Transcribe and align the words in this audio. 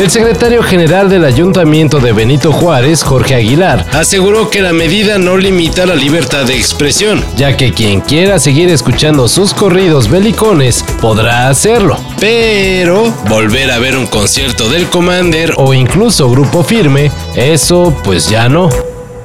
El 0.00 0.10
secretario 0.10 0.62
general 0.62 1.10
del 1.10 1.26
Ayuntamiento 1.26 2.00
de 2.00 2.12
Benito 2.12 2.52
Juárez, 2.52 3.02
Jorge 3.02 3.34
Aguilar, 3.34 3.84
aseguró 3.92 4.48
que 4.48 4.62
la 4.62 4.72
medida 4.72 5.18
no 5.18 5.36
limita 5.36 5.84
la 5.84 5.94
libertad 5.94 6.46
de 6.46 6.56
expresión, 6.56 7.22
ya 7.36 7.54
que 7.54 7.74
quien 7.74 8.00
quiera 8.00 8.38
seguir 8.38 8.70
escuchando 8.70 9.28
sus 9.28 9.52
corridos 9.52 10.08
belicones 10.08 10.86
podrá 11.02 11.50
hacerlo. 11.50 11.98
Pero 12.18 13.12
volver 13.28 13.70
a 13.70 13.78
ver 13.78 13.98
un 13.98 14.06
concierto 14.06 14.70
del 14.70 14.88
Commander 14.88 15.52
o 15.58 15.74
incluso 15.74 16.30
Grupo 16.30 16.64
Firme, 16.64 17.12
eso 17.34 17.94
pues 18.02 18.26
ya 18.26 18.48
no. 18.48 18.70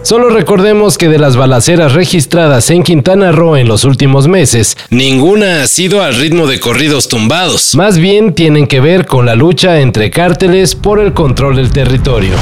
Solo 0.05 0.29
recordemos 0.29 0.99
que 0.99 1.09
de 1.09 1.17
las 1.17 1.35
balaceras 1.35 1.93
registradas 1.93 2.69
en 2.69 2.83
Quintana 2.83 3.31
Roo 3.31 3.57
en 3.57 3.67
los 3.67 3.85
últimos 3.85 4.27
meses, 4.27 4.77
ninguna 4.91 5.63
ha 5.63 5.67
sido 5.67 6.03
al 6.03 6.15
ritmo 6.15 6.45
de 6.45 6.59
corridos 6.59 7.07
tumbados. 7.07 7.73
Más 7.73 7.97
bien 7.97 8.35
tienen 8.35 8.67
que 8.67 8.79
ver 8.79 9.07
con 9.07 9.25
la 9.25 9.33
lucha 9.33 9.79
entre 9.79 10.11
cárteles 10.11 10.75
por 10.75 10.99
el 10.99 11.11
control 11.13 11.55
del 11.55 11.71
territorio. 11.71 12.35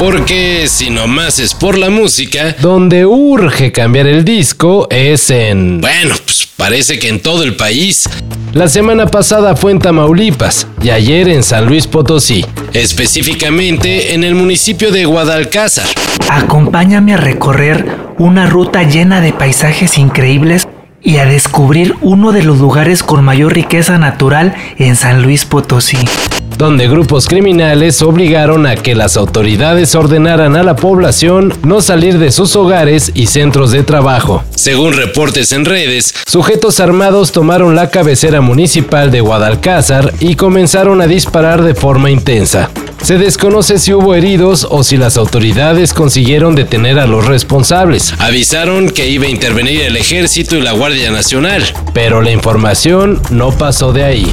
Porque 0.00 0.66
si 0.66 0.90
nomás 0.90 1.38
es 1.38 1.54
por 1.54 1.78
la 1.78 1.88
música, 1.88 2.56
donde 2.60 3.06
urge 3.06 3.70
cambiar 3.70 4.08
el 4.08 4.24
disco 4.24 4.88
es 4.90 5.30
en... 5.30 5.80
Bueno, 5.80 6.16
pues 6.24 6.43
parece 6.64 6.98
que 6.98 7.10
en 7.10 7.20
todo 7.20 7.42
el 7.42 7.56
país. 7.56 8.08
La 8.54 8.68
semana 8.68 9.04
pasada 9.04 9.54
fue 9.54 9.70
en 9.70 9.80
Tamaulipas 9.80 10.66
y 10.82 10.88
ayer 10.88 11.28
en 11.28 11.42
San 11.42 11.66
Luis 11.66 11.86
Potosí, 11.86 12.46
específicamente 12.72 14.14
en 14.14 14.24
el 14.24 14.34
municipio 14.34 14.90
de 14.90 15.04
Guadalcázar. 15.04 15.84
Acompáñame 16.30 17.12
a 17.12 17.16
recorrer 17.18 17.84
una 18.16 18.46
ruta 18.46 18.82
llena 18.82 19.20
de 19.20 19.34
paisajes 19.34 19.98
increíbles 19.98 20.66
y 21.02 21.18
a 21.18 21.26
descubrir 21.26 21.96
uno 22.00 22.32
de 22.32 22.42
los 22.42 22.60
lugares 22.60 23.02
con 23.02 23.22
mayor 23.22 23.52
riqueza 23.52 23.98
natural 23.98 24.54
en 24.78 24.96
San 24.96 25.22
Luis 25.22 25.44
Potosí 25.44 25.98
donde 26.64 26.88
grupos 26.88 27.28
criminales 27.28 28.00
obligaron 28.00 28.66
a 28.66 28.76
que 28.76 28.94
las 28.94 29.18
autoridades 29.18 29.94
ordenaran 29.94 30.56
a 30.56 30.62
la 30.62 30.76
población 30.76 31.52
no 31.62 31.82
salir 31.82 32.16
de 32.16 32.32
sus 32.32 32.56
hogares 32.56 33.12
y 33.14 33.26
centros 33.26 33.70
de 33.70 33.82
trabajo. 33.82 34.42
Según 34.54 34.94
reportes 34.94 35.52
en 35.52 35.66
redes, 35.66 36.14
sujetos 36.26 36.80
armados 36.80 37.32
tomaron 37.32 37.76
la 37.76 37.90
cabecera 37.90 38.40
municipal 38.40 39.10
de 39.10 39.20
Guadalcázar 39.20 40.14
y 40.20 40.36
comenzaron 40.36 41.02
a 41.02 41.06
disparar 41.06 41.62
de 41.62 41.74
forma 41.74 42.10
intensa. 42.10 42.70
Se 43.02 43.18
desconoce 43.18 43.78
si 43.78 43.92
hubo 43.92 44.14
heridos 44.14 44.66
o 44.70 44.84
si 44.84 44.96
las 44.96 45.18
autoridades 45.18 45.92
consiguieron 45.92 46.54
detener 46.54 46.98
a 46.98 47.06
los 47.06 47.26
responsables. 47.26 48.14
Avisaron 48.20 48.88
que 48.88 49.06
iba 49.10 49.26
a 49.26 49.28
intervenir 49.28 49.82
el 49.82 49.98
ejército 49.98 50.56
y 50.56 50.62
la 50.62 50.72
Guardia 50.72 51.10
Nacional, 51.10 51.62
pero 51.92 52.22
la 52.22 52.30
información 52.30 53.20
no 53.28 53.50
pasó 53.52 53.92
de 53.92 54.04
ahí. 54.04 54.32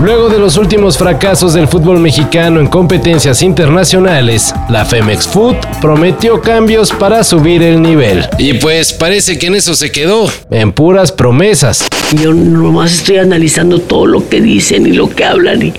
Luego 0.00 0.28
de 0.28 0.38
los 0.38 0.56
últimos 0.56 0.96
fracasos 0.96 1.54
del 1.54 1.66
fútbol 1.66 1.98
mexicano 1.98 2.60
en 2.60 2.68
competencias 2.68 3.42
internacionales, 3.42 4.54
la 4.70 4.84
Femex 4.84 5.26
Food 5.26 5.56
prometió 5.80 6.40
cambios 6.40 6.92
para 6.92 7.24
subir 7.24 7.64
el 7.64 7.82
nivel. 7.82 8.24
Y 8.38 8.54
pues 8.54 8.92
parece 8.92 9.40
que 9.40 9.48
en 9.48 9.56
eso 9.56 9.74
se 9.74 9.90
quedó, 9.90 10.30
en 10.50 10.70
puras 10.70 11.10
promesas. 11.10 11.88
Yo 12.22 12.32
nomás 12.32 12.92
estoy 12.92 13.16
analizando 13.16 13.80
todo 13.80 14.06
lo 14.06 14.28
que 14.28 14.40
dicen 14.40 14.86
y 14.86 14.92
lo 14.92 15.10
que 15.10 15.24
hablan 15.24 15.62
y 15.62 15.72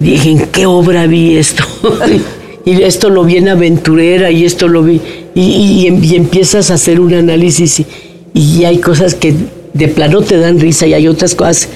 dije, 0.00 0.30
¿en 0.30 0.46
qué 0.46 0.66
obra 0.66 1.06
vi 1.06 1.36
esto? 1.36 1.62
y 2.64 2.82
esto 2.82 3.08
lo 3.08 3.22
vi 3.22 3.36
en 3.36 3.50
Aventurera 3.50 4.32
y 4.32 4.44
esto 4.44 4.66
lo 4.66 4.82
vi. 4.82 5.00
Y, 5.36 5.86
empiezas 5.86 6.72
a 6.72 6.74
hacer 6.74 6.98
un 6.98 7.14
análisis 7.14 7.84
y 8.34 8.64
hay 8.64 8.78
cosas 8.78 9.14
que 9.14 9.32
de 9.74 9.88
plano 9.88 10.22
te 10.22 10.38
dan 10.38 10.58
risa 10.58 10.88
y 10.88 10.94
hay 10.94 11.06
otras 11.06 11.36
cosas 11.36 11.68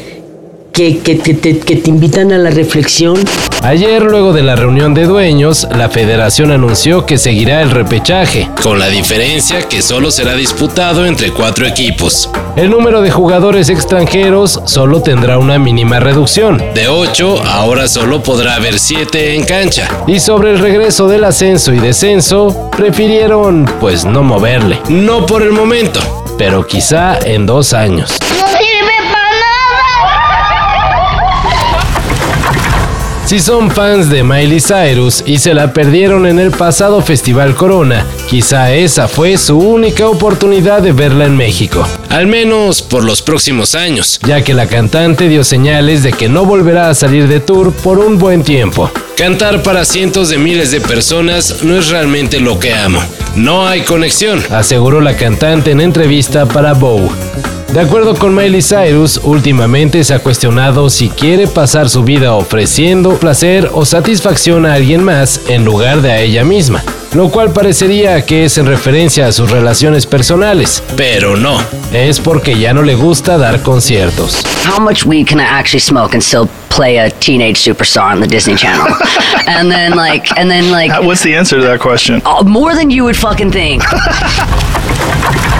que, 0.78 1.16
te, 1.16 1.90
invitan 1.90 2.30
a 2.30 2.38
la 2.38 2.50
reflexión. 2.50 3.16
Ayer, 3.64 4.00
luego 4.00 4.32
de 4.32 4.42
la 4.42 4.54
reunión 4.54 4.94
de 4.94 5.06
dueños, 5.06 5.66
la 5.76 5.88
federación 5.88 6.52
anunció 6.52 7.04
que 7.04 7.18
seguirá 7.18 7.62
el 7.62 7.72
repechaje, 7.72 8.48
con 8.62 8.78
la 8.78 8.88
diferencia 8.88 9.62
que 9.68 9.82
solo 9.82 10.12
será 10.12 10.34
disputado 10.34 11.04
entre 11.04 11.32
cuatro 11.32 11.66
equipos. 11.66 12.30
El 12.54 12.70
número 12.70 13.00
de 13.02 13.10
jugadores 13.10 13.70
extranjeros 13.70 14.60
solo 14.66 15.02
tendrá 15.02 15.38
una 15.38 15.58
mínima 15.58 15.98
reducción. 15.98 16.62
De 16.74 16.86
8, 16.86 17.42
ahora 17.44 17.88
solo 17.88 18.22
podrá 18.22 18.54
haber 18.54 18.78
7 18.78 19.34
en 19.34 19.44
cancha. 19.44 19.88
Y 20.06 20.20
sobre 20.20 20.52
el 20.52 20.60
regreso 20.60 21.08
del 21.08 21.24
ascenso 21.24 21.72
y 21.72 21.80
descenso, 21.80 22.70
prefirieron 22.76 23.68
pues 23.80 24.04
no 24.04 24.22
moverle. 24.22 24.78
No 24.88 25.26
por 25.26 25.42
el 25.42 25.50
momento, 25.50 25.98
pero 26.38 26.64
quizá 26.64 27.18
en 27.18 27.46
dos 27.46 27.72
años. 27.72 28.16
Si 33.28 33.40
son 33.40 33.70
fans 33.70 34.08
de 34.08 34.22
Miley 34.22 34.58
Cyrus 34.58 35.22
y 35.26 35.36
se 35.36 35.52
la 35.52 35.74
perdieron 35.74 36.24
en 36.24 36.38
el 36.38 36.50
pasado 36.50 37.02
Festival 37.02 37.54
Corona, 37.54 38.06
quizá 38.26 38.72
esa 38.72 39.06
fue 39.06 39.36
su 39.36 39.58
única 39.58 40.08
oportunidad 40.08 40.80
de 40.80 40.92
verla 40.92 41.26
en 41.26 41.36
México. 41.36 41.86
Al 42.08 42.26
menos 42.26 42.80
por 42.80 43.04
los 43.04 43.20
próximos 43.20 43.74
años, 43.74 44.18
ya 44.26 44.40
que 44.42 44.54
la 44.54 44.66
cantante 44.66 45.28
dio 45.28 45.44
señales 45.44 46.02
de 46.02 46.14
que 46.14 46.30
no 46.30 46.46
volverá 46.46 46.88
a 46.88 46.94
salir 46.94 47.28
de 47.28 47.40
tour 47.40 47.74
por 47.74 47.98
un 47.98 48.18
buen 48.18 48.42
tiempo. 48.42 48.90
Cantar 49.14 49.62
para 49.62 49.84
cientos 49.84 50.30
de 50.30 50.38
miles 50.38 50.70
de 50.70 50.80
personas 50.80 51.62
no 51.62 51.76
es 51.76 51.90
realmente 51.90 52.40
lo 52.40 52.58
que 52.58 52.72
amo. 52.72 53.02
No 53.36 53.66
hay 53.68 53.82
conexión, 53.82 54.42
aseguró 54.48 55.02
la 55.02 55.16
cantante 55.16 55.72
en 55.72 55.82
entrevista 55.82 56.46
para 56.46 56.72
Bow. 56.72 57.10
De 57.72 57.80
acuerdo 57.80 58.14
con 58.14 58.34
Miley 58.34 58.62
Cyrus, 58.62 59.20
últimamente 59.22 60.02
se 60.02 60.14
ha 60.14 60.20
cuestionado 60.20 60.88
si 60.88 61.10
quiere 61.10 61.46
pasar 61.46 61.90
su 61.90 62.02
vida 62.02 62.32
ofreciendo 62.32 63.18
placer 63.18 63.70
o 63.74 63.84
satisfacción 63.84 64.64
a 64.64 64.72
alguien 64.72 65.04
más 65.04 65.42
en 65.48 65.66
lugar 65.66 66.00
de 66.00 66.10
a 66.10 66.20
ella 66.20 66.44
misma, 66.44 66.82
lo 67.14 67.30
cual 67.30 67.52
parecería 67.52 68.24
que 68.24 68.44
es 68.44 68.58
en 68.58 68.66
referencia 68.66 69.26
a 69.26 69.32
sus 69.32 69.50
relaciones 69.50 70.06
personales, 70.06 70.82
pero 70.96 71.36
no, 71.36 71.60
es 71.92 72.20
porque 72.20 72.58
ya 72.58 72.74
no 72.74 72.82
le 72.82 72.94
gusta 72.94 73.38
dar 73.38 73.62
conciertos. 73.62 74.42
How 74.66 74.80
much 74.80 75.04
weed 75.04 75.26
can 75.26 75.38
I 75.40 75.44
actually 75.44 75.80
smoke 75.80 76.14
and 76.14 76.22
still 76.22 76.48
play 76.68 76.98
a 76.98 77.10
teenage 77.10 77.58
superstar 77.58 78.12
on 78.12 78.20
the 78.20 78.26
Disney 78.26 78.56
Channel? 78.56 78.86
and 79.46 79.70
then 79.70 79.96
like 79.96 80.30
and 80.38 80.50
then 80.50 80.70
like 80.70 80.92
What's 81.02 81.22
the 81.22 81.34
answer 81.34 81.58
to 81.60 81.66
that 81.66 81.80
question? 81.80 82.20
Uh, 82.24 82.42
more 82.44 82.74
than 82.74 82.90
you 82.90 83.04
would 83.04 83.16
fucking 83.16 83.50
think. 83.52 83.82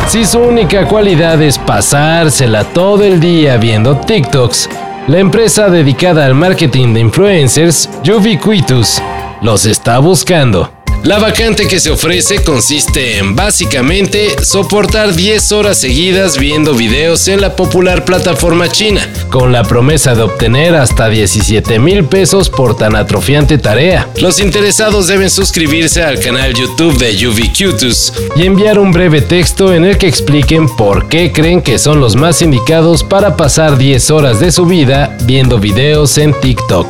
Si 0.09 0.25
su 0.25 0.39
única 0.39 0.87
cualidad 0.87 1.43
es 1.43 1.59
pasársela 1.59 2.65
todo 2.65 3.05
el 3.05 3.21
día 3.21 3.59
viendo 3.59 3.99
TikToks, 3.99 4.71
la 5.07 5.19
empresa 5.19 5.69
dedicada 5.69 6.25
al 6.25 6.35
marketing 6.35 6.95
de 6.95 7.01
influencers, 7.01 7.91
Ubiquitous, 8.11 9.03
los 9.43 9.67
está 9.67 9.99
buscando. 9.99 10.78
La 11.05 11.19
vacante 11.19 11.69
que 11.69 11.79
se 11.79 11.91
ofrece 11.91 12.43
consiste 12.43 13.19
en 13.19 13.37
básicamente 13.37 14.45
soportar 14.45 15.15
10 15.15 15.53
horas 15.53 15.79
seguidas 15.79 16.37
viendo 16.37 16.75
videos 16.75 17.29
en 17.29 17.41
la 17.41 17.55
popular 17.55 18.05
plataforma 18.05 18.69
china, 18.69 19.09
con 19.31 19.53
la 19.53 19.63
promesa 19.63 20.15
de 20.15 20.23
obtener 20.23 20.75
hasta 20.75 21.09
17 21.09 21.79
mil 21.79 22.05
pesos 22.05 22.51
por 22.51 22.77
tan 22.77 22.97
atrofiante 22.97 23.59
tarea. 23.59 24.09
Los 24.17 24.41
interesados 24.41 25.07
deben 25.07 25.31
suscribirse 25.31 26.03
al 26.03 26.19
canal 26.19 26.53
YouTube 26.53 26.99
de 26.99 27.29
Ubiquitous 27.29 28.13
y 28.35 28.45
enviar 28.45 28.79
un 28.79 28.91
breve 28.91 29.23
texto 29.23 29.73
en 29.73 29.85
el 29.85 29.99
que 29.99 30.09
expliquen 30.09 30.69
por 30.69 31.09
qué 31.09 31.33
creen 31.33 31.63
que 31.63 31.79
son 31.79 32.01
los 32.01 32.17
más 32.17 32.43
indicados 32.43 33.05
para 33.05 33.37
pasar 33.37 33.79
10 33.79 34.11
horas 34.11 34.41
de 34.41 34.51
su 34.51 34.67
vida 34.67 35.17
viendo 35.23 35.59
videos 35.59 36.19
en 36.19 36.35
TikTok. 36.39 36.89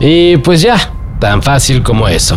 Y 0.00 0.36
pues 0.38 0.60
ya, 0.60 0.92
tan 1.20 1.42
fácil 1.42 1.82
como 1.82 2.08
eso. 2.08 2.36